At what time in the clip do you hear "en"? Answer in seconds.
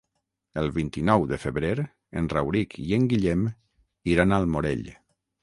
2.21-2.31, 2.99-3.07